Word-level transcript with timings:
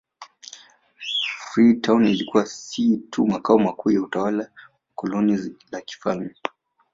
Freetown 1.39 2.05
ilikuwa 2.05 2.45
si 2.45 2.97
tu 2.97 3.27
makao 3.27 3.57
makuu 3.59 3.91
ya 3.91 4.01
utawala 4.01 4.43
wa 4.43 4.51
koloni 4.95 5.55
la 5.71 5.81
kifalme 5.81 6.35